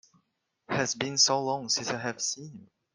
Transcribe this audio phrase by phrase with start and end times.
[0.67, 2.67] It has been so long since I have seen you!